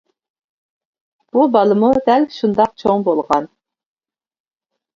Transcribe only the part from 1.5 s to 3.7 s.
بالىمۇ دەل شۇنداق چوڭ بولغان.